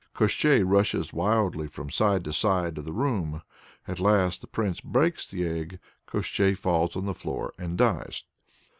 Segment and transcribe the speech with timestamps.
[0.15, 3.43] Koshchei rushes wildly from side to side of the room.
[3.87, 5.77] At last the prince breaks the egg.
[6.07, 8.23] Koshchei falls on the floor and dies.